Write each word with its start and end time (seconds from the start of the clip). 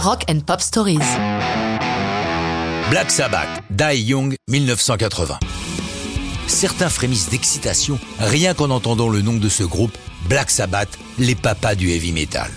Rock 0.00 0.22
and 0.30 0.42
Pop 0.46 0.60
Stories. 0.60 1.00
Black 2.88 3.10
Sabbath, 3.10 3.48
Die 3.68 3.96
Young, 3.96 4.36
1980. 4.48 5.40
Certains 6.46 6.88
frémissent 6.88 7.30
d'excitation 7.30 7.98
rien 8.20 8.54
qu'en 8.54 8.70
entendant 8.70 9.08
le 9.08 9.22
nom 9.22 9.34
de 9.34 9.48
ce 9.48 9.64
groupe, 9.64 9.98
Black 10.28 10.50
Sabbath, 10.50 10.96
les 11.18 11.34
papas 11.34 11.74
du 11.74 11.90
heavy 11.90 12.12
metal. 12.12 12.48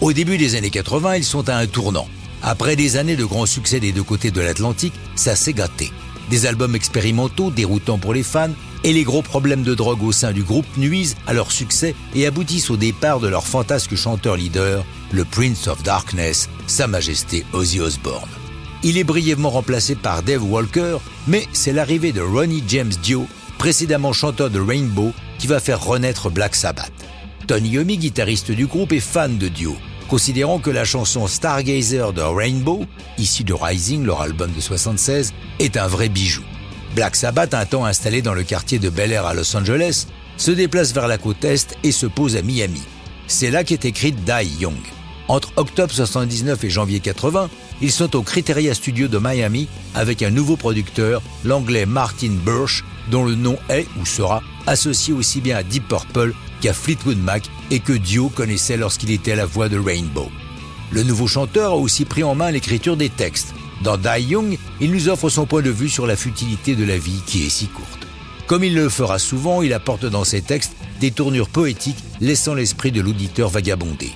Au 0.00 0.12
début 0.12 0.38
des 0.38 0.54
années 0.54 0.70
80, 0.70 1.16
ils 1.16 1.24
sont 1.24 1.48
à 1.48 1.56
un 1.56 1.66
tournant. 1.66 2.06
Après 2.44 2.76
des 2.76 2.96
années 2.96 3.16
de 3.16 3.24
grands 3.24 3.46
succès 3.46 3.80
des 3.80 3.90
deux 3.90 4.04
côtés 4.04 4.30
de 4.30 4.40
l'Atlantique, 4.40 4.94
ça 5.16 5.34
s'est 5.34 5.52
gâté. 5.52 5.90
Des 6.30 6.46
albums 6.46 6.74
expérimentaux 6.74 7.50
déroutants 7.50 7.98
pour 7.98 8.14
les 8.14 8.22
fans 8.22 8.52
et 8.82 8.92
les 8.92 9.04
gros 9.04 9.22
problèmes 9.22 9.62
de 9.62 9.74
drogue 9.74 10.02
au 10.02 10.12
sein 10.12 10.32
du 10.32 10.42
groupe 10.42 10.66
nuisent 10.76 11.16
à 11.26 11.32
leur 11.32 11.52
succès 11.52 11.94
et 12.14 12.26
aboutissent 12.26 12.70
au 12.70 12.76
départ 12.76 13.20
de 13.20 13.28
leur 13.28 13.46
fantasque 13.46 13.94
chanteur 13.94 14.36
leader, 14.36 14.84
le 15.12 15.24
Prince 15.24 15.68
of 15.68 15.82
Darkness, 15.82 16.48
Sa 16.66 16.86
Majesté 16.86 17.44
Ozzy 17.52 17.80
Osbourne. 17.80 18.28
Il 18.82 18.98
est 18.98 19.04
brièvement 19.04 19.50
remplacé 19.50 19.94
par 19.94 20.22
Dave 20.22 20.44
Walker, 20.44 20.98
mais 21.26 21.46
c'est 21.52 21.72
l'arrivée 21.72 22.12
de 22.12 22.20
Ronnie 22.20 22.62
James 22.68 22.92
Dio, 23.02 23.26
précédemment 23.56 24.12
chanteur 24.12 24.50
de 24.50 24.60
Rainbow, 24.60 25.12
qui 25.38 25.46
va 25.46 25.60
faire 25.60 25.82
renaître 25.82 26.30
Black 26.30 26.54
Sabbath. 26.54 26.92
Tony 27.46 27.70
Iommi, 27.70 27.96
guitariste 27.96 28.50
du 28.50 28.66
groupe, 28.66 28.92
est 28.92 29.00
fan 29.00 29.38
de 29.38 29.48
Dio, 29.48 29.76
considérant 30.14 30.60
que 30.60 30.70
la 30.70 30.84
chanson 30.84 31.26
Stargazer 31.26 32.12
de 32.12 32.22
Rainbow, 32.22 32.84
issue 33.18 33.42
de 33.42 33.52
Rising, 33.52 34.04
leur 34.04 34.20
album 34.20 34.52
de 34.52 34.60
76, 34.60 35.34
est 35.58 35.76
un 35.76 35.88
vrai 35.88 36.08
bijou. 36.08 36.44
Black 36.94 37.16
Sabbath, 37.16 37.52
un 37.52 37.66
temps 37.66 37.84
installé 37.84 38.22
dans 38.22 38.32
le 38.32 38.44
quartier 38.44 38.78
de 38.78 38.90
Bel 38.90 39.10
Air 39.10 39.26
à 39.26 39.34
Los 39.34 39.56
Angeles, 39.56 40.06
se 40.36 40.52
déplace 40.52 40.92
vers 40.92 41.08
la 41.08 41.18
côte 41.18 41.44
Est 41.44 41.76
et 41.82 41.90
se 41.90 42.06
pose 42.06 42.36
à 42.36 42.42
Miami. 42.42 42.80
C'est 43.26 43.50
là 43.50 43.64
qu'est 43.64 43.84
écrite 43.84 44.24
Die 44.24 44.60
Young. 44.60 44.78
Entre 45.26 45.52
octobre 45.56 45.92
79 45.92 46.62
et 46.62 46.70
janvier 46.70 47.00
80, 47.00 47.50
ils 47.80 47.92
sont 47.92 48.16
au 48.16 48.22
Criteria 48.22 48.74
Studio 48.74 49.08
de 49.08 49.18
Miami 49.18 49.68
avec 49.94 50.22
un 50.22 50.30
nouveau 50.30 50.56
producteur, 50.56 51.22
l'anglais 51.44 51.86
Martin 51.86 52.32
Birch, 52.44 52.84
dont 53.10 53.24
le 53.24 53.34
nom 53.34 53.56
est 53.68 53.86
ou 54.00 54.06
sera 54.06 54.42
associé 54.66 55.12
aussi 55.12 55.40
bien 55.40 55.56
à 55.56 55.62
Deep 55.62 55.88
Purple 55.88 56.32
qu'à 56.60 56.72
Fleetwood 56.72 57.18
Mac 57.18 57.44
et 57.70 57.80
que 57.80 57.92
Dio 57.92 58.28
connaissait 58.28 58.76
lorsqu'il 58.76 59.10
était 59.10 59.36
la 59.36 59.46
voix 59.46 59.68
de 59.68 59.78
Rainbow. 59.78 60.30
Le 60.90 61.02
nouveau 61.02 61.26
chanteur 61.26 61.72
a 61.72 61.76
aussi 61.76 62.04
pris 62.04 62.22
en 62.22 62.34
main 62.34 62.50
l'écriture 62.50 62.96
des 62.96 63.10
textes. 63.10 63.54
Dans 63.82 63.96
Die 63.96 64.22
Young, 64.28 64.58
il 64.80 64.92
nous 64.92 65.08
offre 65.08 65.28
son 65.28 65.46
point 65.46 65.62
de 65.62 65.70
vue 65.70 65.88
sur 65.88 66.06
la 66.06 66.16
futilité 66.16 66.76
de 66.76 66.84
la 66.84 66.96
vie 66.96 67.20
qui 67.26 67.44
est 67.44 67.50
si 67.50 67.66
courte. 67.66 68.06
Comme 68.46 68.64
il 68.64 68.74
le 68.74 68.88
fera 68.88 69.18
souvent, 69.18 69.62
il 69.62 69.72
apporte 69.72 70.06
dans 70.06 70.24
ses 70.24 70.42
textes 70.42 70.74
des 71.00 71.10
tournures 71.10 71.48
poétiques 71.48 72.02
laissant 72.20 72.54
l'esprit 72.54 72.92
de 72.92 73.00
l'auditeur 73.00 73.48
vagabonder. 73.48 74.12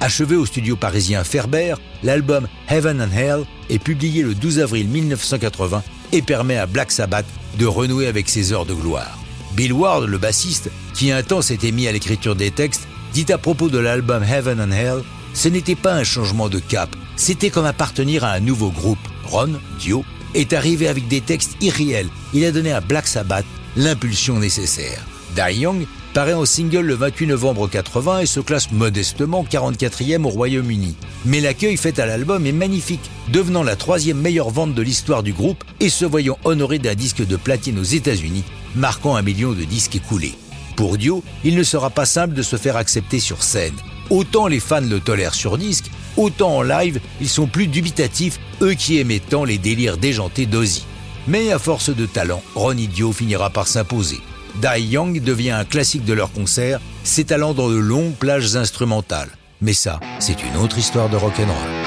Achevé 0.00 0.36
au 0.36 0.46
studio 0.46 0.76
parisien 0.76 1.24
Ferber, 1.24 1.74
l'album 2.04 2.46
Heaven 2.68 3.02
and 3.02 3.16
Hell 3.16 3.44
est 3.68 3.80
publié 3.80 4.22
le 4.22 4.34
12 4.34 4.60
avril 4.60 4.88
1980 4.88 5.82
et 6.12 6.22
permet 6.22 6.56
à 6.56 6.66
Black 6.66 6.92
Sabbath 6.92 7.26
de 7.58 7.66
renouer 7.66 8.06
avec 8.06 8.28
ses 8.28 8.52
heures 8.52 8.64
de 8.64 8.74
gloire. 8.74 9.18
Bill 9.56 9.72
Ward, 9.72 10.04
le 10.04 10.18
bassiste, 10.18 10.70
qui 10.94 11.10
un 11.10 11.24
temps 11.24 11.42
s'était 11.42 11.72
mis 11.72 11.88
à 11.88 11.92
l'écriture 11.92 12.36
des 12.36 12.52
textes, 12.52 12.86
dit 13.12 13.30
à 13.32 13.38
propos 13.38 13.68
de 13.68 13.78
l'album 13.78 14.22
Heaven 14.22 14.60
and 14.60 14.70
Hell, 14.70 15.02
ce 15.34 15.48
n'était 15.48 15.74
pas 15.74 15.94
un 15.94 16.04
changement 16.04 16.48
de 16.48 16.60
cap, 16.60 16.94
c'était 17.16 17.50
comme 17.50 17.66
appartenir 17.66 18.22
à 18.22 18.32
un 18.32 18.40
nouveau 18.40 18.70
groupe. 18.70 18.98
Ron, 19.24 19.54
Dio, 19.80 20.04
est 20.34 20.52
arrivé 20.52 20.86
avec 20.86 21.08
des 21.08 21.20
textes 21.20 21.56
irréels. 21.60 22.08
Il 22.34 22.44
a 22.44 22.52
donné 22.52 22.72
à 22.72 22.80
Black 22.80 23.08
Sabbath 23.08 23.46
l'impulsion 23.76 24.38
nécessaire. 24.38 25.04
Die 25.34 25.60
Young 25.60 25.86
paraît 26.18 26.34
en 26.34 26.46
single 26.46 26.80
le 26.80 26.94
28 26.96 27.28
novembre 27.28 27.68
80 27.68 28.18
et 28.18 28.26
se 28.26 28.40
classe 28.40 28.72
modestement 28.72 29.46
44e 29.48 30.24
au 30.24 30.30
Royaume-Uni. 30.30 30.96
Mais 31.24 31.38
l'accueil 31.38 31.76
fait 31.76 32.00
à 32.00 32.06
l'album 32.06 32.44
est 32.44 32.50
magnifique, 32.50 33.08
devenant 33.28 33.62
la 33.62 33.76
troisième 33.76 34.20
meilleure 34.20 34.50
vente 34.50 34.74
de 34.74 34.82
l'histoire 34.82 35.22
du 35.22 35.32
groupe 35.32 35.62
et 35.78 35.88
se 35.88 36.04
voyant 36.04 36.36
honoré 36.42 36.80
d'un 36.80 36.96
disque 36.96 37.24
de 37.24 37.36
platine 37.36 37.78
aux 37.78 37.84
États-Unis, 37.84 38.42
marquant 38.74 39.14
un 39.14 39.22
million 39.22 39.52
de 39.52 39.62
disques 39.62 39.94
écoulés. 39.94 40.34
Pour 40.74 40.98
Dio, 40.98 41.22
il 41.44 41.54
ne 41.54 41.62
sera 41.62 41.88
pas 41.88 42.04
simple 42.04 42.34
de 42.34 42.42
se 42.42 42.56
faire 42.56 42.76
accepter 42.76 43.20
sur 43.20 43.44
scène. 43.44 43.76
Autant 44.10 44.48
les 44.48 44.58
fans 44.58 44.80
le 44.80 44.98
tolèrent 44.98 45.36
sur 45.36 45.56
disque, 45.56 45.88
autant 46.16 46.56
en 46.56 46.62
live, 46.62 46.98
ils 47.20 47.28
sont 47.28 47.46
plus 47.46 47.68
dubitatifs, 47.68 48.40
eux 48.60 48.74
qui 48.74 48.98
aimaient 48.98 49.20
tant 49.20 49.44
les 49.44 49.58
délires 49.58 49.98
déjantés 49.98 50.46
d'Ozzy. 50.46 50.84
Mais 51.28 51.52
à 51.52 51.60
force 51.60 51.94
de 51.94 52.06
talent, 52.06 52.42
Ronnie 52.56 52.88
Dio 52.88 53.12
finira 53.12 53.50
par 53.50 53.68
s'imposer. 53.68 54.18
Die 54.60 54.80
Young 54.80 55.20
devient 55.20 55.52
un 55.52 55.64
classique 55.64 56.04
de 56.04 56.12
leur 56.12 56.32
concert, 56.32 56.80
s'étalant 57.04 57.54
dans 57.54 57.68
de 57.68 57.76
longues 57.76 58.14
plages 58.14 58.56
instrumentales. 58.56 59.30
Mais 59.60 59.72
ça, 59.72 60.00
c'est 60.18 60.42
une 60.42 60.56
autre 60.56 60.78
histoire 60.78 61.08
de 61.08 61.16
rock'n'roll. 61.16 61.77